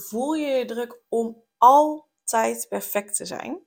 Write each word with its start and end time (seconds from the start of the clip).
Voel 0.00 0.32
je 0.32 0.46
je 0.46 0.64
druk 0.64 1.00
om 1.08 1.44
altijd 1.58 2.66
perfect 2.68 3.16
te 3.16 3.24
zijn? 3.24 3.66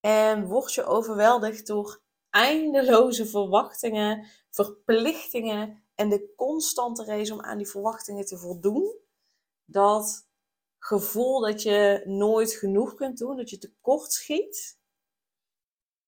En 0.00 0.46
word 0.46 0.74
je 0.74 0.84
overweldigd 0.84 1.66
door 1.66 2.02
eindeloze 2.30 3.26
verwachtingen, 3.26 4.26
verplichtingen 4.50 5.84
en 5.94 6.08
de 6.08 6.32
constante 6.36 7.04
race 7.04 7.32
om 7.32 7.40
aan 7.40 7.58
die 7.58 7.68
verwachtingen 7.68 8.24
te 8.24 8.38
voldoen? 8.38 8.98
Dat 9.64 10.28
gevoel 10.78 11.40
dat 11.40 11.62
je 11.62 12.02
nooit 12.04 12.52
genoeg 12.52 12.94
kunt 12.94 13.18
doen, 13.18 13.36
dat 13.36 13.50
je 13.50 13.58
tekort 13.58 14.12
schiet? 14.12 14.78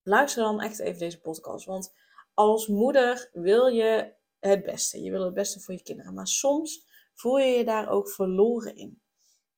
Luister 0.03 0.43
dan 0.43 0.61
echt 0.61 0.79
even 0.79 0.99
deze 0.99 1.21
podcast, 1.21 1.65
want 1.67 1.95
als 2.35 2.67
moeder 2.67 3.31
wil 3.33 3.67
je 3.67 4.15
het 4.39 4.65
beste. 4.65 5.03
Je 5.03 5.11
wil 5.11 5.25
het 5.25 5.35
beste 5.35 5.61
voor 5.61 5.75
je 5.75 5.83
kinderen, 5.83 6.15
maar 6.15 6.27
soms 6.27 6.87
voel 7.15 7.39
je 7.39 7.57
je 7.57 7.65
daar 7.65 7.89
ook 7.89 8.11
verloren 8.11 8.77
in. 8.77 9.02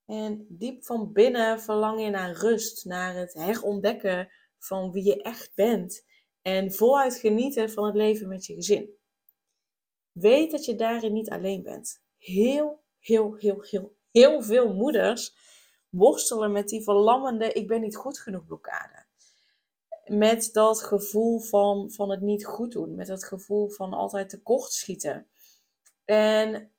En 0.06 0.46
diep 0.48 0.84
van 0.84 1.12
binnen 1.12 1.60
verlang 1.60 2.00
je 2.00 2.10
naar 2.10 2.32
rust, 2.32 2.84
naar 2.84 3.14
het 3.14 3.34
herontdekken 3.34 4.28
van 4.58 4.92
wie 4.92 5.04
je 5.04 5.22
echt 5.22 5.54
bent 5.54 6.04
en 6.42 6.72
voluit 6.72 7.16
genieten 7.16 7.70
van 7.70 7.84
het 7.84 7.94
leven 7.94 8.28
met 8.28 8.46
je 8.46 8.54
gezin. 8.54 8.90
Weet 10.12 10.50
dat 10.50 10.64
je 10.64 10.74
daarin 10.74 11.12
niet 11.12 11.30
alleen 11.30 11.62
bent. 11.62 12.02
Heel, 12.18 12.82
heel, 12.98 13.34
heel, 13.34 13.62
heel, 13.62 13.96
heel 14.10 14.42
veel 14.42 14.74
moeders 14.74 15.34
worstelen 15.88 16.52
met 16.52 16.68
die 16.68 16.82
verlammende 16.82 17.52
ik 17.52 17.66
ben 17.66 17.80
niet 17.80 17.96
goed 17.96 18.18
genoeg 18.18 18.46
blokkade. 18.46 19.06
Met 20.04 20.50
dat 20.52 20.82
gevoel 20.82 21.40
van, 21.40 21.90
van 21.90 22.10
het 22.10 22.20
niet 22.20 22.46
goed 22.46 22.72
doen, 22.72 22.94
met 22.94 23.06
dat 23.06 23.24
gevoel 23.24 23.68
van 23.68 23.92
altijd 23.92 24.28
tekortschieten. 24.28 25.28
En 26.04 26.72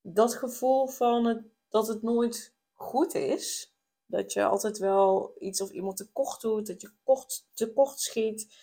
dat 0.00 0.34
gevoel 0.34 0.86
van 0.86 1.24
het, 1.24 1.42
dat 1.72 1.88
het 1.88 2.02
nooit 2.02 2.54
goed 2.72 3.14
is, 3.14 3.74
dat 4.06 4.32
je 4.32 4.44
altijd 4.44 4.78
wel 4.78 5.34
iets 5.38 5.60
of 5.60 5.70
iemand 5.70 5.96
tekort 5.96 6.40
doet, 6.40 6.66
dat 6.66 6.80
je 6.80 6.90
kort, 7.02 7.46
tekort 7.54 8.00
schiet, 8.00 8.54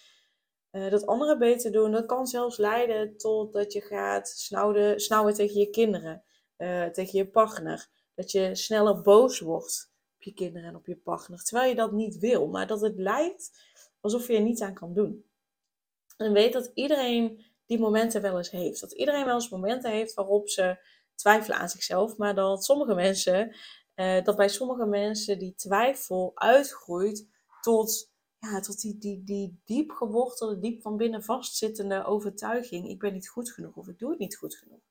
uh, 0.71 0.91
dat 0.91 1.05
anderen 1.05 1.39
beter 1.39 1.71
doen, 1.71 1.91
dat 1.91 2.05
kan 2.05 2.27
zelfs 2.27 2.57
leiden 2.57 3.17
tot 3.17 3.53
dat 3.53 3.73
je 3.73 3.81
gaat 3.81 4.29
snauwen, 4.29 4.99
snauwen 4.99 5.33
tegen 5.33 5.59
je 5.59 5.69
kinderen, 5.69 6.23
uh, 6.57 6.85
tegen 6.85 7.17
je 7.17 7.27
partner. 7.27 7.89
Dat 8.15 8.31
je 8.31 8.55
sneller 8.55 9.01
boos 9.01 9.39
wordt 9.39 9.91
op 10.15 10.23
je 10.23 10.33
kinderen 10.33 10.69
en 10.69 10.75
op 10.75 10.85
je 10.85 10.97
partner, 10.97 11.43
terwijl 11.43 11.69
je 11.69 11.75
dat 11.75 11.91
niet 11.91 12.17
wil, 12.17 12.47
maar 12.47 12.67
dat 12.67 12.81
het 12.81 12.97
lijkt 12.97 13.51
alsof 13.99 14.27
je 14.27 14.35
er 14.35 14.41
niets 14.41 14.61
aan 14.61 14.73
kan 14.73 14.93
doen. 14.93 15.25
En 16.17 16.33
weet 16.33 16.53
dat 16.53 16.71
iedereen 16.73 17.45
die 17.65 17.79
momenten 17.79 18.21
wel 18.21 18.37
eens 18.37 18.51
heeft. 18.51 18.81
Dat 18.81 18.91
iedereen 18.91 19.25
wel 19.25 19.33
eens 19.33 19.49
momenten 19.49 19.91
heeft 19.91 20.13
waarop 20.13 20.49
ze 20.49 20.77
twijfelen 21.19 21.57
aan 21.57 21.69
zichzelf, 21.69 22.17
maar 22.17 22.35
dat 22.35 22.63
sommige 22.63 22.93
mensen, 22.93 23.55
uh, 23.95 24.23
dat 24.23 24.35
bij 24.35 24.49
sommige 24.49 24.85
mensen 24.85 25.39
die 25.39 25.55
twijfel 25.55 26.31
uitgroeit 26.35 27.27
tot, 27.61 28.11
ja, 28.39 28.59
tot 28.59 28.81
die, 28.81 28.97
die, 28.97 29.23
die 29.23 29.61
diep 29.65 29.91
gewortelde, 29.91 30.59
diep 30.59 30.81
van 30.81 30.97
binnen 30.97 31.23
vastzittende 31.23 32.05
overtuiging: 32.05 32.89
ik 32.89 32.99
ben 32.99 33.13
niet 33.13 33.29
goed 33.29 33.51
genoeg 33.51 33.75
of 33.75 33.87
ik 33.87 33.99
doe 33.99 34.09
het 34.09 34.19
niet 34.19 34.37
goed 34.37 34.55
genoeg. 34.55 34.81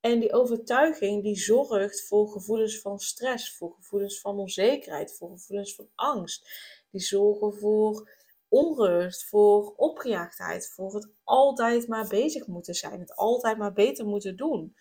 En 0.00 0.20
die 0.20 0.32
overtuiging 0.32 1.22
die 1.22 1.36
zorgt 1.36 2.06
voor 2.06 2.28
gevoelens 2.28 2.80
van 2.80 2.98
stress, 2.98 3.56
voor 3.56 3.74
gevoelens 3.74 4.20
van 4.20 4.38
onzekerheid, 4.38 5.16
voor 5.16 5.30
gevoelens 5.30 5.74
van 5.74 5.88
angst. 5.94 6.48
Die 6.90 7.00
zorgen 7.00 7.54
voor 7.54 8.10
onrust, 8.48 9.28
voor 9.28 9.74
opgejaagdheid, 9.76 10.72
voor 10.74 10.94
het 10.94 11.10
altijd 11.24 11.88
maar 11.88 12.08
bezig 12.08 12.46
moeten 12.46 12.74
zijn, 12.74 13.00
het 13.00 13.14
altijd 13.14 13.58
maar 13.58 13.72
beter 13.72 14.06
moeten 14.06 14.36
doen 14.36 14.76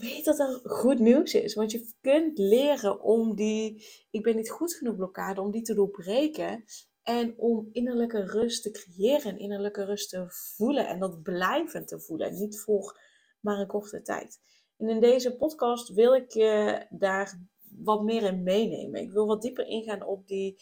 weet 0.00 0.24
dat 0.24 0.38
er 0.38 0.60
goed 0.62 0.98
nieuws 0.98 1.34
is. 1.34 1.54
Want 1.54 1.70
je 1.70 1.92
kunt 2.00 2.38
leren 2.38 3.02
om 3.02 3.34
die, 3.34 3.86
ik 4.10 4.22
ben 4.22 4.36
niet 4.36 4.50
goed 4.50 4.74
genoeg 4.74 4.96
blokkade, 4.96 5.40
om 5.40 5.50
die 5.50 5.62
te 5.62 5.74
doorbreken. 5.74 6.64
En 7.02 7.34
om 7.36 7.68
innerlijke 7.72 8.24
rust 8.24 8.62
te 8.62 8.70
creëren, 8.70 9.38
innerlijke 9.38 9.84
rust 9.84 10.10
te 10.10 10.24
voelen 10.28 10.86
en 10.86 10.98
dat 10.98 11.22
blijvend 11.22 11.88
te 11.88 12.00
voelen. 12.00 12.28
En 12.28 12.34
niet 12.34 12.60
voor 12.60 13.00
maar 13.40 13.58
een 13.58 13.66
korte 13.66 14.02
tijd. 14.02 14.40
En 14.76 14.88
in 14.88 15.00
deze 15.00 15.36
podcast 15.36 15.88
wil 15.88 16.14
ik 16.14 16.32
je 16.32 16.86
daar 16.90 17.40
wat 17.78 18.02
meer 18.02 18.22
in 18.22 18.42
meenemen. 18.42 19.00
Ik 19.00 19.12
wil 19.12 19.26
wat 19.26 19.42
dieper 19.42 19.66
ingaan 19.66 20.02
op 20.02 20.26
die, 20.28 20.56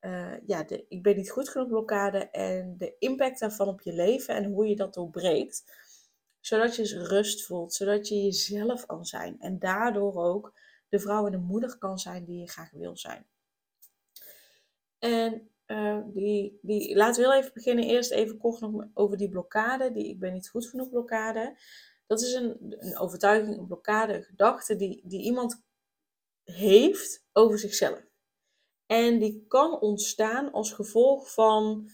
uh, 0.00 0.34
ja, 0.46 0.62
de 0.62 0.84
ik 0.88 1.02
ben 1.02 1.16
niet 1.16 1.30
goed 1.30 1.48
genoeg 1.48 1.68
blokkade 1.68 2.30
en 2.30 2.74
de 2.78 2.96
impact 2.98 3.40
daarvan 3.40 3.68
op 3.68 3.80
je 3.80 3.92
leven 3.92 4.34
en 4.34 4.44
hoe 4.44 4.66
je 4.66 4.76
dat 4.76 4.94
doorbreekt 4.94 5.64
zodat 6.40 6.76
je 6.76 7.04
rust 7.04 7.46
voelt, 7.46 7.74
zodat 7.74 8.08
je 8.08 8.22
jezelf 8.22 8.86
kan 8.86 9.04
zijn. 9.04 9.40
En 9.40 9.58
daardoor 9.58 10.14
ook 10.14 10.52
de 10.88 10.98
vrouw 10.98 11.26
en 11.26 11.32
de 11.32 11.38
moeder 11.38 11.78
kan 11.78 11.98
zijn 11.98 12.24
die 12.24 12.40
je 12.40 12.48
graag 12.48 12.70
wil 12.70 12.96
zijn. 12.96 13.26
En 14.98 15.50
uh, 15.66 16.00
die, 16.06 16.58
die, 16.62 16.96
laten 16.96 17.22
we 17.22 17.28
heel 17.28 17.38
even 17.38 17.54
beginnen. 17.54 17.84
Eerst 17.84 18.10
even 18.10 18.38
kort 18.38 18.60
nog 18.60 18.84
over 18.94 19.16
die 19.16 19.28
blokkade. 19.28 19.92
Die 19.92 20.08
ik 20.08 20.18
ben 20.18 20.32
niet 20.32 20.48
goed 20.48 20.66
genoeg 20.66 20.90
blokkade. 20.90 21.56
Dat 22.06 22.20
is 22.20 22.32
een, 22.32 22.76
een 22.78 22.98
overtuiging, 22.98 23.58
een 23.58 23.66
blokkade, 23.66 24.14
een 24.14 24.22
gedachte 24.22 24.76
die, 24.76 25.02
die 25.04 25.22
iemand 25.22 25.62
heeft 26.44 27.26
over 27.32 27.58
zichzelf. 27.58 28.06
En 28.86 29.18
die 29.18 29.44
kan 29.48 29.80
ontstaan 29.80 30.52
als 30.52 30.72
gevolg 30.72 31.32
van 31.32 31.88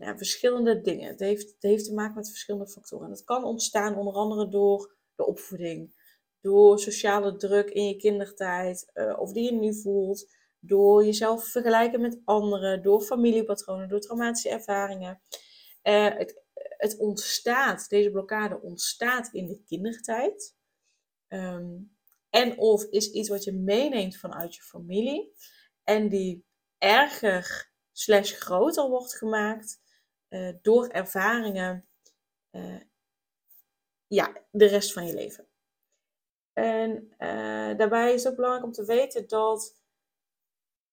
verschillende 0.00 0.80
dingen. 0.80 1.08
Het 1.08 1.20
heeft, 1.20 1.50
het 1.50 1.62
heeft 1.62 1.84
te 1.84 1.94
maken 1.94 2.14
met 2.14 2.28
verschillende 2.28 2.68
factoren. 2.68 3.10
En 3.10 3.24
kan 3.24 3.44
ontstaan 3.44 3.96
onder 3.96 4.14
andere 4.14 4.48
door 4.48 4.96
de 5.14 5.26
opvoeding, 5.26 5.94
door 6.40 6.78
sociale 6.78 7.36
druk 7.36 7.70
in 7.70 7.88
je 7.88 7.96
kindertijd, 7.96 8.90
uh, 8.94 9.18
of 9.18 9.32
die 9.32 9.44
je 9.44 9.52
nu 9.52 9.74
voelt, 9.74 10.32
door 10.58 11.04
jezelf 11.04 11.44
vergelijken 11.44 12.00
met 12.00 12.20
anderen, 12.24 12.82
door 12.82 13.00
familiepatronen, 13.00 13.88
door 13.88 14.00
traumatische 14.00 14.48
ervaringen. 14.48 15.22
Uh, 15.82 16.08
het, 16.16 16.42
het 16.54 16.98
ontstaat, 16.98 17.88
deze 17.88 18.10
blokkade 18.10 18.60
ontstaat 18.60 19.28
in 19.32 19.46
de 19.46 19.62
kindertijd. 19.64 20.56
Um, 21.28 21.98
en 22.30 22.58
of 22.58 22.84
is 22.84 23.10
iets 23.10 23.28
wat 23.28 23.44
je 23.44 23.52
meeneemt 23.52 24.16
vanuit 24.16 24.54
je 24.54 24.62
familie 24.62 25.32
en 25.84 26.08
die 26.08 26.44
erger 26.78 27.72
slash 27.92 28.32
groter 28.32 28.88
wordt 28.88 29.16
gemaakt 29.16 29.80
uh, 30.30 30.54
door 30.62 30.86
ervaringen 30.86 31.88
uh, 32.50 32.80
ja, 34.06 34.42
de 34.50 34.66
rest 34.66 34.92
van 34.92 35.06
je 35.06 35.14
leven. 35.14 35.48
En 36.52 37.14
uh, 37.18 37.76
daarbij 37.78 38.14
is 38.14 38.22
het 38.22 38.30
ook 38.30 38.36
belangrijk 38.36 38.66
om 38.66 38.72
te 38.72 38.84
weten 38.84 39.28
dat, 39.28 39.76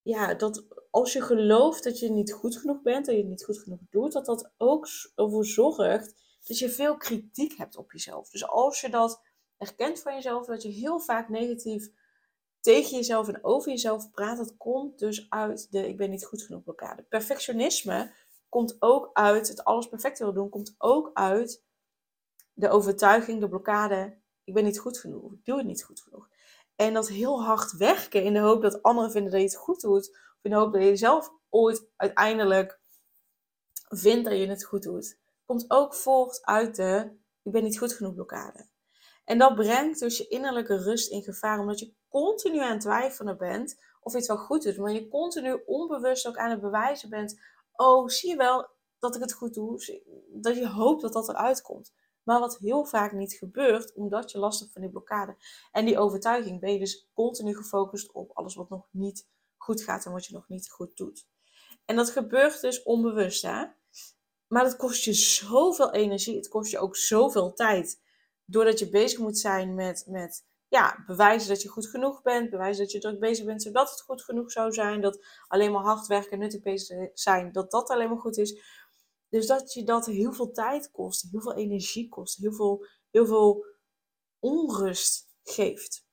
ja, 0.02 0.34
dat 0.34 0.66
als 0.92 1.14
je 1.14 1.22
gelooft 1.22 1.84
dat 1.84 2.00
je 2.00 2.10
niet 2.10 2.34
goed 2.34 2.58
genoeg 2.58 2.82
bent, 2.82 3.06
dat 3.06 3.16
je 3.16 3.22
het 3.22 3.30
niet 3.30 3.44
goed 3.44 3.60
genoeg 3.60 3.80
doet, 3.90 4.12
dat 4.12 4.26
dat 4.26 4.52
ook 4.58 4.88
ervoor 5.16 5.46
zorgt 5.46 6.16
dat 6.44 6.58
je 6.58 6.70
veel 6.70 6.98
kritiek 6.98 7.58
hebt 7.58 7.78
op 7.78 7.92
jezelf. 7.92 8.30
Dus 8.30 8.48
als 8.48 8.82
je 8.82 8.90
dat 8.90 9.22
erkent 9.58 10.02
van 10.02 10.14
jezelf, 10.14 10.46
dat 10.46 10.64
je 10.64 10.70
heel 10.70 11.00
vaak 11.00 11.30
negatief 11.30 11.90
tegen 12.60 12.98
jezelf 12.98 13.28
en 13.28 13.44
over 13.44 13.70
jezelf 13.70 14.12
praat, 14.12 14.38
dat 14.38 14.58
komt 14.58 15.00
dus 15.00 15.30
uit 15.30 15.72
de 15.72 15.88
ik 15.88 15.98
ben 15.98 16.10
niet 16.10 16.26
goed 16.26 16.42
genoeg 16.42 16.64
blokkade. 16.64 17.04
Perfectionisme 17.04 18.14
komt 18.50 18.76
ook 18.80 19.10
uit, 19.14 19.48
het 19.48 19.64
alles 19.64 19.88
perfect 19.88 20.20
willen 20.20 20.34
doen, 20.34 20.50
komt 20.50 20.76
ook 20.78 21.12
uit 21.14 21.64
de 22.54 22.70
overtuiging, 22.70 23.40
de 23.40 23.50
blokkade, 23.50 24.18
ik 24.44 24.54
ben 24.54 24.64
niet 24.64 24.80
goed 24.80 24.98
genoeg, 24.98 25.34
ik 25.34 25.46
doe 25.46 25.58
het 25.58 25.68
niet 25.68 25.84
goed 25.84 26.02
genoeg. 26.02 26.30
En 26.76 26.94
dat 26.94 27.08
heel 27.08 27.44
hard 27.44 27.72
werken 27.72 28.24
in 28.24 28.34
de 28.34 28.40
hoop 28.40 28.62
dat 28.62 28.84
anderen 28.84 29.12
vinden 29.12 29.32
dat 29.32 29.42
je 29.42 29.48
het 29.48 29.56
goed 29.56 29.82
doet, 29.82 30.10
of 30.10 30.40
in 30.42 30.52
de 30.52 30.58
hoop 30.58 30.74
dat 30.74 30.84
je 30.84 30.96
zelf 30.96 31.32
ooit 31.50 31.88
uiteindelijk 31.96 32.80
vindt 33.90 34.30
dat 34.30 34.38
je 34.38 34.48
het 34.48 34.64
goed 34.64 34.84
doet, 34.84 35.20
komt 35.46 35.66
ook 35.68 35.94
voort 35.94 36.46
uit 36.46 36.76
de 36.76 37.18
ik 37.48 37.54
ben 37.54 37.64
niet 37.64 37.78
goed 37.78 37.94
genoeg 37.94 38.14
blokkade. 38.14 38.68
En 39.26 39.38
dat 39.38 39.56
brengt 39.56 40.00
dus 40.00 40.18
je 40.18 40.28
innerlijke 40.28 40.78
rust 40.78 41.12
in 41.12 41.24
gevaar, 41.24 41.60
omdat 41.60 41.80
je 41.80 41.94
continu 42.10 42.60
aan 42.60 42.72
het 42.72 42.82
twijfelen 42.82 43.38
bent 43.38 43.80
of 44.02 44.12
je 44.12 44.18
het 44.18 44.28
wel 44.28 44.38
goed 44.38 44.64
doet, 44.64 44.78
maar 44.78 44.92
je 44.92 45.08
continu 45.08 45.62
onbewust 45.66 46.28
ook 46.28 46.38
aan 46.38 46.50
het 46.50 46.62
bewijzen 46.62 47.10
bent 47.10 47.42
oh, 47.78 48.08
zie 48.08 48.30
je 48.30 48.36
wel 48.36 48.68
dat 49.00 49.16
ik 49.16 49.22
het 49.22 49.34
goed 49.34 49.54
doe? 49.54 50.02
Dat 50.32 50.56
je 50.56 50.68
hoopt 50.68 51.02
dat 51.02 51.14
dat 51.14 51.30
eruit 51.30 51.62
komt. 51.62 51.94
Maar 52.24 52.40
wat 52.40 52.58
heel 52.58 52.86
vaak 52.86 53.12
niet 53.12 53.34
gebeurt, 53.34 53.94
omdat 53.94 54.32
je 54.32 54.38
last 54.38 54.60
hebt 54.60 54.72
van 54.72 54.82
die 54.82 54.92
blokkade. 54.92 55.38
En 55.72 55.86
die 55.86 55.98
overtuiging 55.98 56.60
ben 56.60 56.74
je 56.74 56.80
dus 56.80 57.10
continu 57.14 57.56
gefocust 57.56 58.12
op 58.12 58.32
alles 58.34 58.56
wat 58.56 58.70
nog 58.70 58.88
niet 58.92 59.28
goed 59.58 59.82
gaat 59.82 60.06
en 60.06 60.12
wat 60.12 60.26
je 60.26 60.34
nog 60.34 60.48
niet 60.48 60.70
goed 60.70 60.98
doet. 60.98 61.28
En 61.86 61.96
dat 61.96 62.10
gebeurt 62.10 62.62
dus 62.62 62.84
onbewust, 62.84 63.42
hè? 63.42 63.66
Maar 64.48 64.64
dat 64.64 64.76
kost 64.76 65.04
je 65.04 65.14
zoveel 65.14 65.94
energie. 65.94 66.36
Het 66.36 66.48
kost 66.48 66.72
je 66.72 66.80
ook 66.80 66.96
zoveel 66.96 67.54
tijd. 67.54 68.02
Doordat 68.46 68.80
je 68.80 68.90
bezig 68.90 69.20
moet 69.20 69.38
zijn 69.38 69.76
met, 69.76 70.06
met 70.08 70.46
ja, 70.70 71.04
bewijzen 71.06 71.50
dat 71.50 71.62
je 71.62 71.70
goed 71.70 71.88
genoeg 71.88 72.22
bent. 72.22 72.50
Bewijzen 72.50 72.84
dat 72.84 72.92
je 72.92 73.00
druk 73.00 73.20
bezig 73.20 73.46
bent 73.46 73.62
zodat 73.62 73.90
het 73.90 74.02
goed 74.02 74.24
genoeg 74.24 74.52
zou 74.52 74.72
zijn. 74.72 75.02
Dat 75.02 75.26
alleen 75.48 75.72
maar 75.72 75.84
hard 75.84 76.08
werken 76.08 76.32
en 76.32 76.40
nuttig 76.40 76.62
bezig 76.62 77.10
zijn, 77.14 77.52
dat 77.52 77.72
dat 77.72 77.90
alleen 77.90 78.10
maar 78.10 78.18
goed 78.18 78.38
is. 78.38 78.62
Dus 79.30 79.48
dat 79.48 79.74
je 79.74 79.84
dat 79.84 80.06
heel 80.06 80.34
veel 80.34 80.52
tijd 80.52 80.92
kost, 80.92 81.28
heel 81.32 81.42
veel 81.42 81.56
energie 81.56 82.10
kost, 82.10 82.38
heel 82.38 82.54
veel, 82.54 82.88
heel 83.12 83.26
veel 83.26 83.66
onrust 84.40 85.30
geeft. 85.44 86.06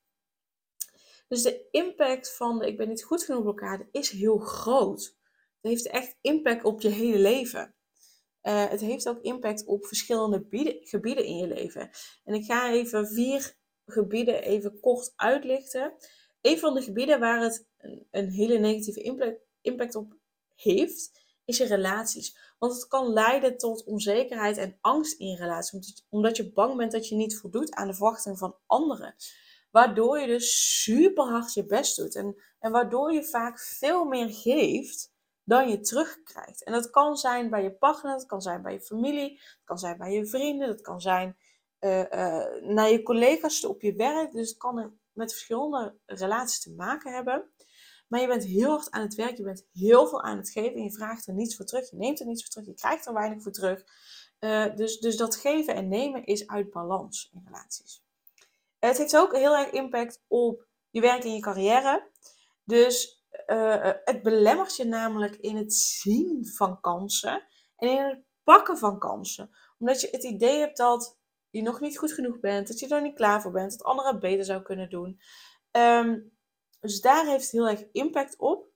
Dus 1.28 1.42
de 1.42 1.68
impact 1.70 2.36
van 2.36 2.58
de 2.58 2.66
ik 2.66 2.76
ben 2.76 2.88
niet 2.88 3.04
goed 3.04 3.24
genoeg 3.24 3.42
blokkade 3.42 3.88
is 3.90 4.10
heel 4.10 4.38
groot. 4.38 5.16
Het 5.60 5.72
heeft 5.72 5.86
echt 5.86 6.16
impact 6.20 6.64
op 6.64 6.80
je 6.80 6.88
hele 6.88 7.18
leven. 7.18 7.74
Uh, 8.42 8.68
het 8.68 8.80
heeft 8.80 9.08
ook 9.08 9.22
impact 9.22 9.64
op 9.66 9.86
verschillende 9.86 10.46
gebieden 10.80 11.24
in 11.24 11.36
je 11.36 11.46
leven. 11.46 11.90
En 12.24 12.34
ik 12.34 12.44
ga 12.44 12.70
even 12.70 13.06
vier 13.06 13.56
gebieden 13.86 14.42
even 14.42 14.80
kort 14.80 15.12
uitlichten. 15.16 15.94
Een 16.40 16.58
van 16.58 16.74
de 16.74 16.82
gebieden 16.82 17.20
waar 17.20 17.40
het 17.40 17.66
een, 17.78 18.06
een 18.10 18.30
hele 18.30 18.58
negatieve 18.58 19.38
impact 19.60 19.94
op 19.94 20.16
heeft, 20.54 21.22
is 21.44 21.56
je 21.56 21.64
relaties. 21.64 22.54
Want 22.58 22.74
het 22.74 22.86
kan 22.86 23.12
leiden 23.12 23.56
tot 23.56 23.84
onzekerheid 23.84 24.56
en 24.56 24.78
angst 24.80 25.18
in 25.18 25.26
je 25.26 25.36
relatie. 25.36 25.80
Omdat 26.08 26.36
je 26.36 26.52
bang 26.52 26.76
bent 26.76 26.92
dat 26.92 27.08
je 27.08 27.14
niet 27.14 27.36
voldoet 27.36 27.74
aan 27.74 27.86
de 27.86 27.94
verwachtingen 27.94 28.38
van 28.38 28.56
anderen. 28.66 29.14
Waardoor 29.70 30.18
je 30.18 30.26
dus 30.26 30.82
super 30.82 31.24
hard 31.24 31.52
je 31.52 31.66
best 31.66 31.96
doet. 31.96 32.14
En, 32.14 32.42
en 32.58 32.72
waardoor 32.72 33.12
je 33.12 33.24
vaak 33.24 33.60
veel 33.60 34.04
meer 34.04 34.30
geeft 34.30 35.12
dan 35.44 35.68
je 35.68 35.80
terugkrijgt. 35.80 36.64
En 36.64 36.72
dat 36.72 36.90
kan 36.90 37.16
zijn 37.16 37.50
bij 37.50 37.62
je 37.62 37.72
partner, 37.72 38.12
dat 38.12 38.26
kan 38.26 38.42
zijn 38.42 38.62
bij 38.62 38.72
je 38.72 38.80
familie, 38.80 39.30
dat 39.30 39.64
kan 39.64 39.78
zijn 39.78 39.98
bij 39.98 40.12
je 40.12 40.26
vrienden, 40.26 40.68
dat 40.68 40.80
kan 40.80 41.00
zijn 41.00 41.36
uh, 41.84 42.44
naar 42.74 42.90
je 42.90 43.02
collega's 43.02 43.64
op 43.64 43.82
je 43.82 43.94
werk. 43.94 44.32
Dus 44.32 44.48
het 44.48 44.58
kan 44.58 44.98
met 45.12 45.32
verschillende 45.32 45.96
relaties 46.06 46.60
te 46.60 46.74
maken 46.74 47.12
hebben. 47.12 47.52
Maar 48.08 48.20
je 48.20 48.26
bent 48.26 48.44
heel 48.44 48.70
hard 48.70 48.90
aan 48.90 49.02
het 49.02 49.14
werk, 49.14 49.36
je 49.36 49.42
bent 49.42 49.66
heel 49.72 50.06
veel 50.06 50.22
aan 50.22 50.36
het 50.36 50.50
geven 50.50 50.74
en 50.74 50.82
je 50.82 50.92
vraagt 50.92 51.26
er 51.26 51.34
niets 51.34 51.56
voor 51.56 51.64
terug, 51.64 51.90
je 51.90 51.96
neemt 51.96 52.20
er 52.20 52.26
niets 52.26 52.42
voor 52.42 52.50
terug, 52.50 52.66
je 52.66 52.74
krijgt 52.74 53.06
er 53.06 53.12
weinig 53.12 53.42
voor 53.42 53.52
terug. 53.52 53.84
Uh, 54.40 54.76
dus, 54.76 54.98
dus 54.98 55.16
dat 55.16 55.36
geven 55.36 55.74
en 55.74 55.88
nemen 55.88 56.24
is 56.24 56.46
uit 56.46 56.70
balans 56.70 57.30
in 57.32 57.42
relaties. 57.44 58.04
Het 58.78 58.98
heeft 58.98 59.16
ook 59.16 59.36
heel 59.36 59.56
erg 59.56 59.70
impact 59.70 60.22
op 60.28 60.66
je 60.90 61.00
werk 61.00 61.24
en 61.24 61.34
je 61.34 61.40
carrière. 61.40 62.10
Dus 62.64 63.24
het 64.04 64.22
belemmert 64.22 64.76
je 64.76 64.84
namelijk 64.84 65.36
in 65.36 65.56
het 65.56 65.74
zien 65.74 66.46
van 66.46 66.80
kansen 66.80 67.46
en 67.76 67.88
in 67.88 68.02
het 68.02 68.22
pakken 68.42 68.78
van 68.78 68.98
kansen. 68.98 69.50
Omdat 69.78 70.00
je 70.00 70.08
het 70.10 70.24
idee 70.24 70.58
hebt 70.58 70.76
dat 70.76 71.18
je 71.54 71.62
nog 71.62 71.80
niet 71.80 71.98
goed 71.98 72.12
genoeg 72.12 72.40
bent, 72.40 72.68
dat 72.68 72.78
je 72.78 72.88
er 72.88 73.02
niet 73.02 73.14
klaar 73.14 73.42
voor 73.42 73.52
bent, 73.52 73.70
dat 73.70 73.86
anderen 73.86 74.20
beter 74.20 74.44
zou 74.44 74.62
kunnen 74.62 74.90
doen. 74.90 75.20
Um, 75.70 76.32
dus 76.80 77.00
daar 77.00 77.26
heeft 77.26 77.42
het 77.42 77.50
heel 77.50 77.68
erg 77.68 77.84
impact 77.92 78.38
op. 78.38 78.68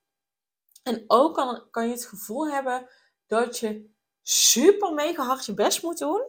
En 0.82 1.04
ook 1.06 1.34
kan, 1.34 1.70
kan 1.70 1.86
je 1.86 1.92
het 1.92 2.06
gevoel 2.06 2.48
hebben 2.48 2.88
dat 3.26 3.58
je 3.58 3.90
super 4.22 4.94
mega 4.94 5.24
hard 5.24 5.46
je 5.46 5.54
best 5.54 5.82
moet 5.82 5.98
doen 5.98 6.26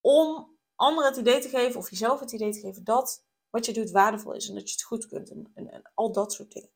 om 0.00 0.56
anderen 0.74 1.10
het 1.10 1.20
idee 1.20 1.40
te 1.40 1.48
geven 1.48 1.80
of 1.80 1.90
jezelf 1.90 2.20
het 2.20 2.32
idee 2.32 2.52
te 2.52 2.60
geven 2.60 2.84
dat 2.84 3.26
wat 3.50 3.66
je 3.66 3.72
doet 3.72 3.90
waardevol 3.90 4.32
is 4.32 4.48
en 4.48 4.54
dat 4.54 4.68
je 4.68 4.72
het 4.72 4.84
goed 4.84 5.06
kunt 5.06 5.30
en, 5.30 5.50
en, 5.54 5.70
en 5.70 5.90
al 5.94 6.12
dat 6.12 6.32
soort 6.32 6.52
dingen. 6.52 6.70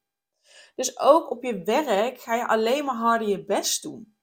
Dus 0.74 0.98
ook 0.98 1.30
op 1.30 1.42
je 1.42 1.62
werk 1.62 2.20
ga 2.20 2.34
je 2.34 2.46
alleen 2.46 2.84
maar 2.84 2.96
harder 2.96 3.28
je 3.28 3.44
best 3.44 3.82
doen. 3.82 4.16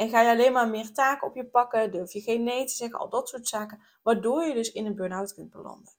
En 0.00 0.08
ga 0.08 0.20
je 0.20 0.30
alleen 0.30 0.52
maar 0.52 0.68
meer 0.68 0.92
taken 0.92 1.26
op 1.26 1.34
je 1.34 1.44
pakken, 1.44 1.92
durf 1.92 2.12
je 2.12 2.20
geen 2.20 2.42
nee 2.42 2.64
te 2.64 2.74
zeggen, 2.74 2.98
al 2.98 3.08
dat 3.08 3.28
soort 3.28 3.48
zaken, 3.48 3.82
waardoor 4.02 4.44
je 4.44 4.54
dus 4.54 4.72
in 4.72 4.86
een 4.86 4.94
burn-out 4.94 5.34
kunt 5.34 5.50
belanden. 5.50 5.92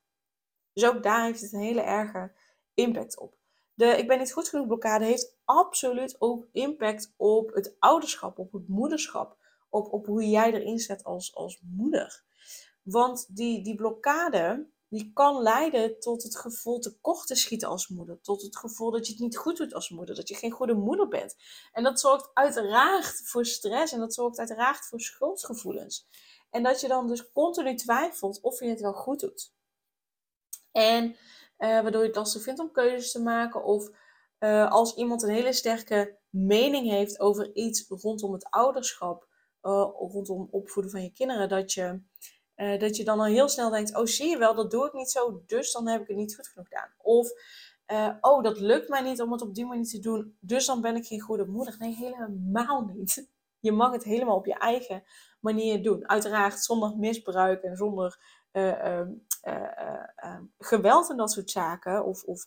Dus 0.74 0.86
ook 0.86 1.04
daar 1.04 1.24
heeft 1.24 1.42
het 1.42 1.54
een 1.54 1.60
hele 1.60 1.82
erge 1.82 2.32
impact 2.74 3.20
op. 3.20 3.36
De 3.74 3.86
ik 3.86 4.08
ben 4.08 4.20
niet 4.20 4.34
goed 4.34 4.50
genoeg 4.50 4.68
blokkade 4.68 5.06
heeft 5.06 5.38
absoluut 5.46 6.16
ook 6.20 6.48
impact 6.52 7.14
op 7.18 7.54
het 7.54 7.76
ouderschap, 7.80 8.38
op 8.38 8.52
het 8.52 8.68
moederschap, 8.68 9.38
op, 9.70 9.94
op 9.94 10.06
hoe 10.06 10.30
jij 10.30 10.54
erin 10.54 10.80
zet 10.80 11.04
als, 11.04 11.36
als 11.36 11.62
moeder. 11.76 12.24
Want 12.82 13.36
die, 13.36 13.64
die 13.64 13.76
blokkade, 13.76 14.70
die 14.92 15.12
kan 15.14 15.42
leiden 15.42 16.00
tot 16.00 16.24
het 16.24 16.38
gevoel 16.38 16.80
tekort 16.80 17.28
te 17.28 17.36
schieten 17.36 17.68
als 17.68 17.88
moeder. 17.88 18.22
Tot 18.22 18.42
het 18.42 18.58
gevoel 18.58 18.92
dat 18.92 19.06
je 19.06 19.12
het 19.12 19.22
niet 19.22 19.38
goed 19.38 19.58
doet 19.58 19.74
als 19.74 19.90
moeder. 19.90 20.16
Dat 20.16 20.28
je 20.28 20.36
geen 20.36 20.52
goede 20.52 20.74
moeder 20.74 21.08
bent. 21.08 21.36
En 21.72 21.84
dat 21.84 22.00
zorgt 22.00 22.30
uiteraard 22.34 23.22
voor 23.24 23.46
stress 23.46 23.94
en 23.94 24.00
dat 24.00 24.14
zorgt 24.14 24.40
uiteraard 24.40 24.86
voor 24.86 25.00
schuldgevoelens. 25.00 26.08
En 26.50 26.64
dat 26.64 26.82
je 26.82 26.88
dan 26.88 27.08
dus 27.08 27.32
continu 27.32 27.76
twijfelt 27.76 28.42
of 28.42 28.60
je 28.60 28.66
het 28.66 28.82
wel 28.82 28.94
goed 28.94 29.20
doet. 29.20 29.54
En 30.72 31.06
uh, 31.10 31.16
waardoor 31.58 32.02
je 32.02 32.08
het 32.08 32.16
lastig 32.16 32.42
vindt 32.42 32.60
om 32.60 32.72
keuzes 32.72 33.12
te 33.12 33.22
maken. 33.22 33.64
Of 33.64 33.90
uh, 34.40 34.72
als 34.72 34.96
iemand 34.96 35.24
een 35.24 35.30
hele 35.30 35.54
sterke 35.54 36.18
mening 36.30 36.90
heeft 36.90 37.20
over 37.20 37.56
iets 37.56 37.86
rondom 37.88 38.34
het 38.34 38.50
ouderschap, 38.50 39.28
uh, 39.62 39.88
rondom 39.94 40.48
opvoeden 40.52 40.92
van 40.92 41.04
je 41.04 41.12
kinderen, 41.12 41.50
dat 41.50 41.74
je, 41.74 42.02
dat 42.80 42.98
je 42.98 43.04
dan 43.04 43.20
al 43.20 43.26
heel 43.26 43.50
snel 43.50 43.70
denkt: 43.70 43.96
Oh, 43.96 44.06
zie 44.06 44.30
je 44.30 44.38
wel, 44.38 44.56
dat 44.56 44.72
doe 44.72 44.86
ik 44.86 44.94
niet 44.94 45.12
zo, 45.12 45.44
dus 45.48 45.72
dan 45.72 45.88
heb 45.88 46.02
ik 46.02 46.08
het 46.08 46.18
niet 46.18 46.36
goed 46.36 46.48
genoeg 46.48 46.68
gedaan. 46.68 46.90
Of 46.98 47.30
Oh, 48.22 48.44
dat 48.44 48.60
lukt 48.60 48.90
mij 48.90 49.02
niet 49.02 49.22
om 49.22 49.32
het 49.32 49.42
op 49.42 49.56
die 49.56 49.66
manier 49.66 49.86
te 49.86 50.00
doen, 50.00 50.38
dus 50.40 50.66
dan 50.66 50.82
ben 50.82 50.96
ik 50.96 51.06
geen 51.06 51.20
goede 51.20 51.46
moeder. 51.46 51.76
Nee, 51.80 51.96
helemaal 51.96 52.86
niet. 52.94 53.30
Je 53.60 53.72
mag 53.72 53.92
het 53.92 54.04
helemaal 54.04 54.36
op 54.36 54.46
je 54.46 54.58
eigen 54.58 55.04
manier 55.40 55.84
doen. 55.84 56.10
Uiteraard 56.10 56.64
zonder 56.64 56.98
misbruik 56.98 57.64
en 57.64 57.76
zonder 57.76 58.20
uh, 58.52 59.02
uh, 59.44 60.38
geweld 60.60 61.10
en 61.10 61.18
dat 61.18 61.32
soort 61.32 61.50
zaken, 61.50 62.06
of, 62.06 62.24
of 62.24 62.46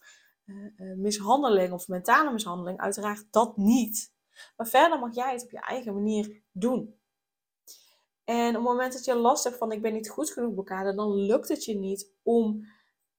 mishandeling 0.96 1.72
of 1.72 1.88
mentale 1.88 2.32
mishandeling, 2.32 2.78
uiteraard 2.78 3.26
dat 3.30 3.56
niet. 3.56 4.12
Maar 4.56 4.66
verder 4.66 4.98
mag 4.98 5.14
jij 5.14 5.32
het 5.32 5.42
op 5.42 5.50
je 5.50 5.60
eigen 5.60 5.94
manier 5.94 6.42
doen. 6.52 6.98
En 8.24 8.48
op 8.48 8.54
het 8.54 8.62
moment 8.62 8.92
dat 8.92 9.04
je 9.04 9.14
last 9.14 9.44
hebt 9.44 9.56
van 9.56 9.72
ik 9.72 9.82
ben 9.82 9.92
niet 9.92 10.10
goed 10.10 10.30
genoeg 10.30 10.54
blokkade, 10.54 10.94
dan 10.94 11.14
lukt 11.14 11.48
het 11.48 11.64
je 11.64 11.78
niet 11.78 12.12
om 12.22 12.66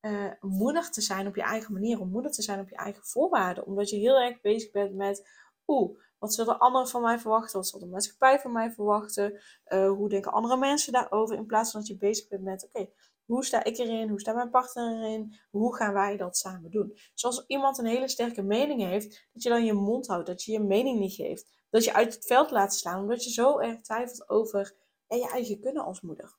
uh, 0.02 0.32
moedig 0.40 0.90
te 0.90 1.02
zijn 1.02 1.28
op 1.28 1.36
je 1.36 1.42
eigen 1.42 1.74
manier, 1.74 2.00
om 2.00 2.10
moedig 2.10 2.32
te 2.32 2.42
zijn 2.42 2.60
op 2.60 2.70
je 2.70 2.76
eigen 2.76 3.04
voorwaarden. 3.04 3.66
Omdat 3.66 3.90
je 3.90 3.98
heel 3.98 4.20
erg 4.20 4.42
bezig 4.42 4.72
bent 4.72 4.96
met, 4.96 5.30
oeh, 5.68 5.98
wat 6.20 6.34
zullen 6.34 6.60
anderen 6.60 6.88
van 6.88 7.02
mij 7.02 7.20
verwachten? 7.20 7.60
Wat 7.60 7.68
zal 7.68 7.80
de 7.80 7.86
maatschappij 7.86 8.40
van 8.40 8.52
mij 8.52 8.72
verwachten? 8.72 9.42
Uh, 9.68 9.90
hoe 9.90 10.10
denken 10.10 10.32
andere 10.32 10.58
mensen 10.58 10.94
daarover? 10.94 11.36
In 11.36 11.46
plaats 11.46 11.72
van 11.72 11.80
dat 11.80 11.90
je 11.90 11.98
bezig 11.98 12.28
bent 12.28 12.44
met, 12.44 12.70
oké, 12.72 12.90
hoe 13.26 13.46
sta 13.46 13.64
ik 13.64 13.78
erin? 13.78 14.10
Hoe 14.10 14.20
staat 14.20 14.36
mijn 14.36 14.50
partner 14.50 14.98
erin? 14.98 15.36
Hoe 15.52 15.76
gaan 15.76 15.94
wij 15.94 16.18
dat 16.18 16.38
samen 16.38 16.72
doen? 16.72 16.98
Zoals 17.14 17.44
iemand 17.48 17.78
een 17.78 17.86
hele 17.86 18.08
sterke 18.08 18.42
mening 18.42 18.82
heeft, 18.82 19.28
dat 19.34 19.44
je 19.44 19.50
dan 19.50 19.66
je 19.66 19.74
mond 19.74 20.08
houdt, 20.08 20.28
dat 20.28 20.44
je 20.44 20.52
je 20.52 20.60
mening 20.60 21.00
niet 21.00 21.14
geeft. 21.14 21.64
Dat 21.70 21.84
je 21.84 21.94
uit 21.94 22.14
het 22.14 22.26
veld 22.26 22.52
laat 22.52 22.74
slaan, 22.74 23.02
omdat 23.02 23.24
je 23.24 23.30
zo 23.30 23.60
erg 23.60 23.82
twijfelt 23.82 24.30
over 24.30 24.76
je 25.08 25.30
eigen 25.30 25.60
kunnen 25.60 25.84
als 25.84 26.02
moeder. 26.02 26.38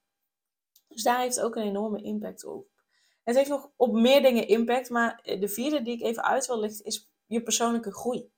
Dus 0.88 1.02
daar 1.02 1.20
heeft 1.20 1.40
ook 1.40 1.56
een 1.56 1.62
enorme 1.62 2.02
impact 2.02 2.44
op. 2.44 2.68
Het 3.24 3.36
heeft 3.36 3.48
nog 3.48 3.70
op 3.76 3.92
meer 3.92 4.22
dingen 4.22 4.48
impact, 4.48 4.90
maar 4.90 5.20
de 5.22 5.48
vierde 5.48 5.82
die 5.82 5.94
ik 5.94 6.02
even 6.02 6.24
uit 6.24 6.46
wil 6.46 6.60
lichten 6.60 6.84
is 6.84 7.10
je 7.26 7.42
persoonlijke 7.42 7.92
groei. 7.92 8.30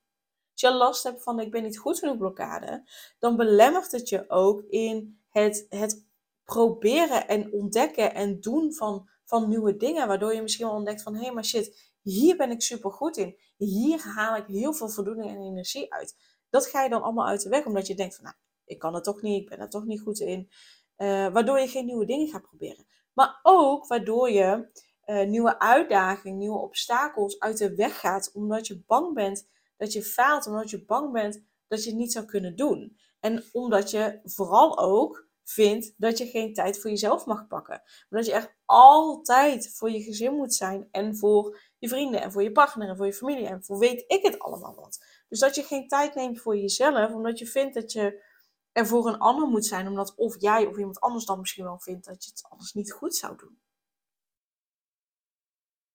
Als 0.51 0.61
je 0.61 0.71
last 0.71 1.03
hebt 1.03 1.23
van 1.23 1.39
ik 1.39 1.51
ben 1.51 1.63
niet 1.63 1.77
goed 1.77 1.99
genoeg 1.99 2.17
blokkade, 2.17 2.89
dan 3.19 3.35
belemmert 3.35 3.91
het 3.91 4.09
je 4.09 4.29
ook 4.29 4.61
in 4.61 5.21
het, 5.29 5.65
het 5.69 6.07
proberen 6.43 7.27
en 7.27 7.53
ontdekken 7.53 8.13
en 8.13 8.39
doen 8.39 8.73
van, 8.73 9.09
van 9.25 9.49
nieuwe 9.49 9.75
dingen. 9.75 10.07
Waardoor 10.07 10.33
je 10.33 10.41
misschien 10.41 10.65
wel 10.65 10.75
ontdekt 10.75 11.01
van 11.01 11.15
hé, 11.15 11.21
hey, 11.21 11.31
maar 11.31 11.45
shit, 11.45 11.93
hier 12.01 12.37
ben 12.37 12.51
ik 12.51 12.61
super 12.61 12.91
goed 12.91 13.17
in. 13.17 13.37
Hier 13.57 14.01
haal 14.01 14.35
ik 14.35 14.45
heel 14.45 14.73
veel 14.73 14.89
voldoening 14.89 15.29
en 15.29 15.41
energie 15.41 15.93
uit. 15.93 16.15
Dat 16.49 16.67
ga 16.67 16.83
je 16.83 16.89
dan 16.89 17.01
allemaal 17.01 17.27
uit 17.27 17.41
de 17.41 17.49
weg, 17.49 17.65
omdat 17.65 17.87
je 17.87 17.95
denkt 17.95 18.15
van 18.15 18.23
nou, 18.23 18.35
ik 18.69 18.79
kan 18.79 18.93
het 18.93 19.03
toch 19.03 19.21
niet, 19.21 19.41
ik 19.41 19.49
ben 19.49 19.59
er 19.59 19.69
toch 19.69 19.85
niet 19.85 20.01
goed 20.01 20.19
in. 20.19 20.49
Uh, 20.97 21.07
waardoor 21.27 21.59
je 21.59 21.67
geen 21.67 21.85
nieuwe 21.85 22.05
dingen 22.05 22.27
gaat 22.27 22.41
proberen. 22.41 22.85
Maar 23.13 23.39
ook 23.43 23.87
waardoor 23.87 24.31
je 24.31 24.69
uh, 25.05 25.27
nieuwe 25.27 25.59
uitdagingen, 25.59 26.37
nieuwe 26.37 26.59
obstakels 26.59 27.39
uit 27.39 27.57
de 27.57 27.75
weg 27.75 27.99
gaat. 27.99 28.31
Omdat 28.33 28.67
je 28.67 28.83
bang 28.87 29.13
bent 29.13 29.47
dat 29.77 29.93
je 29.93 30.03
faalt. 30.03 30.47
Omdat 30.47 30.69
je 30.69 30.85
bang 30.85 31.11
bent 31.11 31.43
dat 31.67 31.83
je 31.83 31.89
het 31.89 31.99
niet 31.99 32.11
zou 32.11 32.25
kunnen 32.25 32.55
doen. 32.55 32.97
En 33.19 33.43
omdat 33.51 33.91
je 33.91 34.19
vooral 34.23 34.79
ook 34.79 35.27
vindt 35.43 35.93
dat 35.97 36.17
je 36.17 36.25
geen 36.25 36.53
tijd 36.53 36.79
voor 36.79 36.89
jezelf 36.89 37.25
mag 37.25 37.47
pakken. 37.47 37.81
Maar 38.09 38.19
dat 38.19 38.25
je 38.25 38.33
echt 38.33 38.55
altijd 38.65 39.73
voor 39.75 39.91
je 39.91 40.01
gezin 40.01 40.33
moet 40.33 40.53
zijn 40.53 40.87
en 40.91 41.17
voor 41.17 41.59
je 41.77 41.87
vrienden 41.87 42.21
en 42.21 42.31
voor 42.31 42.43
je 42.43 42.51
partner 42.51 42.89
en 42.89 42.97
voor 42.97 43.05
je 43.05 43.13
familie 43.13 43.47
en 43.47 43.63
voor 43.63 43.77
weet 43.79 44.03
ik 44.07 44.23
het 44.23 44.39
allemaal 44.39 44.75
wat. 44.75 45.05
Dus 45.27 45.39
dat 45.39 45.55
je 45.55 45.63
geen 45.63 45.87
tijd 45.87 46.15
neemt 46.15 46.39
voor 46.39 46.57
jezelf, 46.57 47.13
omdat 47.13 47.39
je 47.39 47.45
vindt 47.45 47.73
dat 47.73 47.91
je 47.91 48.27
er 48.71 48.87
voor 48.87 49.07
een 49.07 49.17
ander 49.17 49.47
moet 49.47 49.65
zijn, 49.65 49.87
omdat 49.87 50.15
of 50.15 50.41
jij 50.41 50.65
of 50.65 50.77
iemand 50.77 50.99
anders 50.99 51.25
dan 51.25 51.39
misschien 51.39 51.63
wel 51.63 51.79
vindt 51.79 52.05
dat 52.05 52.23
je 52.23 52.29
het 52.29 52.45
anders 52.49 52.73
niet 52.73 52.91
goed 52.91 53.15
zou 53.15 53.37
doen. 53.37 53.61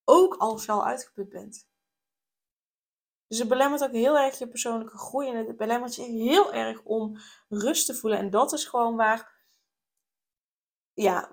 Ook 0.04 0.34
als 0.36 0.64
je 0.64 0.72
al 0.72 0.84
uitgeput 0.84 1.28
bent. 1.28 1.66
Dus 3.26 3.38
het 3.38 3.48
belemmert 3.48 3.82
ook 3.82 3.92
heel 3.92 4.18
erg 4.18 4.38
je 4.38 4.48
persoonlijke 4.48 4.98
groei 4.98 5.28
en 5.28 5.46
het 5.46 5.56
belemmert 5.56 5.94
je 5.94 6.02
heel 6.02 6.52
erg 6.52 6.82
om 6.82 7.18
rust 7.48 7.86
te 7.86 7.94
voelen. 7.94 8.18
En 8.18 8.30
dat 8.30 8.52
is 8.52 8.64
gewoon 8.64 8.96
waar, 8.96 9.46
ja, 10.92 11.30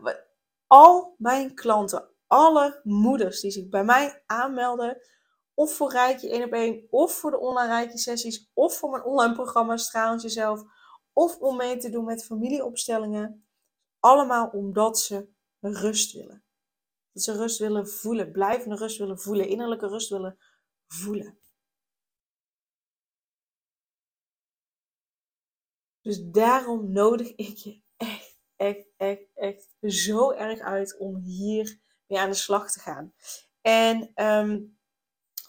al 0.67 1.15
mijn 1.17 1.55
klanten, 1.55 2.10
alle 2.27 2.79
moeders 2.83 3.41
die 3.41 3.51
zich 3.51 3.69
bij 3.69 3.83
mij 3.83 4.24
aanmelden, 4.25 5.01
of 5.53 5.74
voor 5.74 5.91
Rijkje 5.91 6.29
1 6.29 6.43
op 6.43 6.51
1, 6.51 6.88
of 6.89 7.13
voor 7.13 7.31
de 7.31 7.39
online 7.39 7.67
Rijkje 7.67 7.98
sessies, 7.98 8.51
of 8.53 8.77
voor 8.77 8.89
mijn 8.89 9.03
online 9.03 9.33
programma 9.33 9.77
Stralend 9.77 10.21
Jezelf, 10.21 10.63
of 11.13 11.38
om 11.38 11.58
mee 11.58 11.77
te 11.77 11.89
doen 11.89 12.06
met 12.06 12.25
familieopstellingen. 12.25 13.46
Allemaal 14.00 14.50
omdat 14.50 15.00
ze 15.00 15.30
rust 15.60 16.13
willen. 16.13 16.44
Dat 17.12 17.24
ze 17.24 17.38
rust 17.38 17.60
willen 17.60 17.89
voelen, 17.89 18.32
blijvende 18.32 18.75
rust 18.75 18.98
willen 18.98 19.20
voelen, 19.20 19.48
innerlijke 19.48 19.88
rust 19.88 20.10
willen 20.10 20.38
voelen. 20.88 21.39
Dus 26.01 26.22
daarom 26.24 26.91
nodig 26.91 27.36
ik 27.36 27.58
je 27.58 27.82
echt, 27.98 28.38
echt, 28.56 28.88
echt, 28.98 29.27
echt 29.34 29.70
zo 29.82 30.32
erg 30.32 30.60
uit 30.60 30.98
om 30.98 31.15
hier 31.15 31.80
mee 32.08 32.20
aan 32.20 32.30
de 32.30 32.36
slag 32.36 32.72
te 32.72 32.80
gaan. 32.80 33.13
En 33.62 34.12
ehm, 34.13 34.62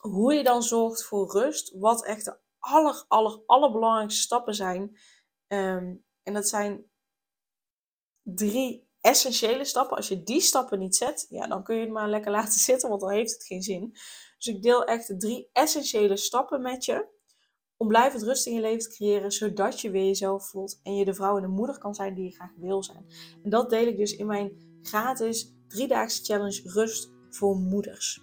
hoe 0.01 0.35
je 0.35 0.43
dan 0.43 0.63
zorgt 0.63 1.05
voor 1.05 1.33
rust, 1.33 1.73
wat 1.79 2.05
echt 2.05 2.25
de 2.25 2.39
aller, 2.59 3.05
aller, 3.09 3.43
allerbelangrijkste 3.47 4.21
stappen 4.21 4.55
zijn. 4.55 4.99
Ehm, 5.53 5.95
en 6.23 6.33
dat 6.33 6.49
zijn 6.49 6.85
drie 8.23 8.89
essentiële 9.01 9.65
stappen. 9.65 9.97
Als 9.97 10.09
je 10.09 10.23
die 10.23 10.41
stappen 10.41 10.79
niet 10.79 10.97
zet, 10.97 11.27
ja, 11.29 11.47
dan 11.47 11.63
kun 11.63 11.75
je 11.75 11.81
het 11.81 11.91
maar 11.91 12.09
lekker 12.09 12.31
laten 12.41 12.61
zitten, 12.61 12.89
want 12.89 13.01
dan 13.01 13.11
heeft 13.11 13.33
het 13.33 13.45
geen 13.45 13.63
zin. 13.63 13.91
Dus 14.37 14.47
ik 14.47 14.63
deel 14.63 14.85
echt 14.85 15.07
de 15.07 15.17
drie 15.17 15.49
essentiële 15.53 16.17
stappen 16.17 16.63
met 16.63 16.85
je. 16.85 17.07
Om 17.77 17.89
blijvend 17.89 18.23
rust 18.23 18.47
in 18.47 18.55
je 18.55 18.61
leven 18.61 18.79
te 18.79 18.95
creëren, 18.95 19.33
zodat 19.33 19.81
je 19.81 19.91
weer 19.91 20.07
jezelf 20.07 20.49
voelt 20.49 20.81
en 20.83 20.97
je 20.97 21.05
de 21.05 21.15
vrouw 21.15 21.37
en 21.37 21.43
de 21.43 21.49
moeder 21.49 21.79
kan 21.79 21.95
zijn 21.95 22.15
die 22.15 22.25
je 22.25 22.35
graag 22.35 22.53
wil 22.57 22.83
zijn. 22.83 23.07
En 23.43 23.51
dat 23.51 23.71
deel 23.71 23.87
ik 23.87 23.97
dus 23.97 24.17
in 24.17 24.27
mijn 24.27 24.79
gratis 24.83 25.55
driedaagse 25.69 26.25
challenge 26.25 26.61
Rust 26.65 27.11
voor 27.31 27.57
Moeders. 27.57 28.21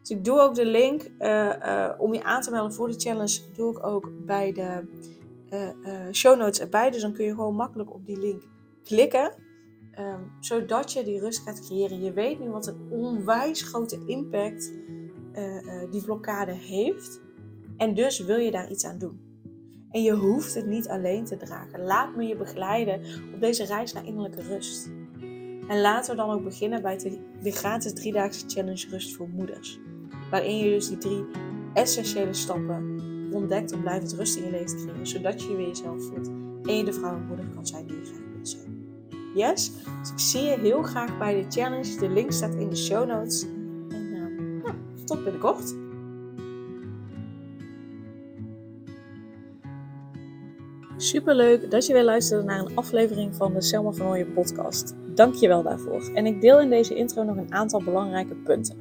Dus 0.00 0.10
ik 0.10 0.24
doe 0.24 0.40
ook 0.40 0.54
de 0.54 0.66
link 0.66 1.10
uh, 1.18 1.94
om 1.98 2.14
je 2.14 2.22
aan 2.22 2.42
te 2.42 2.50
melden 2.50 2.72
voor 2.72 2.88
de 2.88 3.00
challenge. 3.00 3.40
Doe 3.54 3.70
ik 3.70 3.86
ook 3.86 4.26
bij 4.26 4.52
de 4.52 4.84
uh, 5.52 6.12
show 6.12 6.38
notes 6.38 6.60
erbij. 6.60 6.90
Dus 6.90 7.02
dan 7.02 7.12
kun 7.12 7.24
je 7.24 7.34
gewoon 7.34 7.54
makkelijk 7.54 7.94
op 7.94 8.06
die 8.06 8.18
link 8.18 8.42
klikken. 8.84 9.34
Um, 9.98 10.32
zodat 10.40 10.92
je 10.92 11.04
die 11.04 11.20
rust 11.20 11.42
gaat 11.42 11.66
creëren. 11.66 12.02
Je 12.02 12.12
weet 12.12 12.40
nu 12.40 12.50
wat 12.50 12.66
een 12.66 12.88
onwijs 12.90 13.62
grote 13.62 14.02
impact 14.06 14.72
die 15.90 16.04
blokkade 16.04 16.52
heeft. 16.52 17.20
En 17.76 17.94
dus 17.94 18.20
wil 18.20 18.36
je 18.36 18.50
daar 18.50 18.70
iets 18.70 18.84
aan 18.84 18.98
doen. 18.98 19.20
En 19.90 20.02
je 20.02 20.12
hoeft 20.12 20.54
het 20.54 20.66
niet 20.66 20.88
alleen 20.88 21.24
te 21.24 21.36
dragen. 21.36 21.84
Laat 21.84 22.16
me 22.16 22.26
je 22.26 22.36
begeleiden 22.36 23.00
op 23.34 23.40
deze 23.40 23.64
reis 23.64 23.92
naar 23.92 24.06
innerlijke 24.06 24.42
rust. 24.42 24.90
En 25.68 25.80
laten 25.80 26.10
we 26.10 26.16
dan 26.16 26.30
ook 26.30 26.44
beginnen 26.44 26.82
bij 26.82 26.98
de, 26.98 27.18
de 27.42 27.50
gratis 27.50 27.92
driedaagse 27.92 28.48
challenge 28.48 28.88
Rust 28.88 29.16
voor 29.16 29.28
Moeders. 29.28 29.80
Waarin 30.30 30.56
je 30.56 30.70
dus 30.70 30.88
die 30.88 30.98
drie 30.98 31.24
essentiële 31.74 32.34
stappen 32.34 32.96
ontdekt 33.34 33.72
om 33.72 33.80
blijvend 33.80 34.12
rust 34.12 34.36
in 34.36 34.44
je 34.44 34.50
leven 34.50 34.66
te 34.66 34.84
creëren. 34.84 35.06
Zodat 35.06 35.42
je 35.42 35.50
je 35.50 35.56
weer 35.56 35.66
jezelf 35.66 36.02
voelt. 36.02 36.30
En 36.62 36.76
je 36.76 36.84
de 36.84 36.92
vrouw 36.92 37.14
en 37.14 37.26
moeder 37.26 37.46
kan 37.54 37.66
zijn 37.66 37.86
die 37.86 37.96
je 37.96 38.04
graag 38.04 38.32
wilt 38.32 38.48
zijn. 38.48 38.86
Yes? 39.34 39.72
Dus 40.00 40.10
ik 40.10 40.18
zie 40.18 40.42
je 40.42 40.58
heel 40.58 40.82
graag 40.82 41.18
bij 41.18 41.42
de 41.42 41.50
challenge. 41.50 41.98
De 41.98 42.08
link 42.08 42.32
staat 42.32 42.54
in 42.54 42.68
de 42.68 42.76
show 42.76 43.06
notes. 43.06 43.42
En 43.88 44.06
uh, 44.12 44.62
nou, 44.64 44.76
tot 45.04 45.24
binnenkort. 45.24 45.74
Super 51.02 51.34
leuk 51.34 51.70
dat 51.70 51.86
je 51.86 51.92
weer 51.92 52.04
luisterde 52.04 52.44
naar 52.44 52.58
een 52.58 52.76
aflevering 52.76 53.34
van 53.34 53.54
de 53.54 53.62
Selma 53.62 53.90
van 53.90 54.32
podcast. 54.34 54.94
Dank 55.14 55.34
je 55.34 55.48
wel 55.48 55.62
daarvoor. 55.62 56.10
En 56.14 56.26
ik 56.26 56.40
deel 56.40 56.60
in 56.60 56.70
deze 56.70 56.94
intro 56.94 57.22
nog 57.22 57.36
een 57.36 57.52
aantal 57.52 57.82
belangrijke 57.82 58.34
punten. 58.34 58.76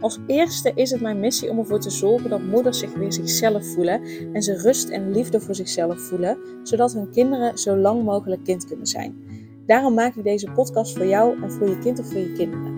Als 0.00 0.18
eerste 0.26 0.72
is 0.74 0.90
het 0.90 1.00
mijn 1.00 1.20
missie 1.20 1.50
om 1.50 1.58
ervoor 1.58 1.80
te 1.80 1.90
zorgen 1.90 2.30
dat 2.30 2.42
moeders 2.42 2.78
zich 2.78 2.94
weer 2.94 3.12
zichzelf 3.12 3.66
voelen 3.66 4.02
en 4.32 4.42
ze 4.42 4.56
rust 4.56 4.88
en 4.88 5.12
liefde 5.12 5.40
voor 5.40 5.54
zichzelf 5.54 6.00
voelen, 6.00 6.38
zodat 6.62 6.92
hun 6.92 7.10
kinderen 7.10 7.58
zo 7.58 7.76
lang 7.76 8.04
mogelijk 8.04 8.44
kind 8.44 8.66
kunnen 8.66 8.86
zijn. 8.86 9.16
Daarom 9.66 9.94
maak 9.94 10.16
ik 10.16 10.24
deze 10.24 10.50
podcast 10.50 10.96
voor 10.96 11.06
jou 11.06 11.42
en 11.42 11.52
voor 11.52 11.68
je 11.68 11.78
kind 11.78 11.98
of 11.98 12.06
voor 12.06 12.20
je 12.20 12.32
kinderen. 12.32 12.77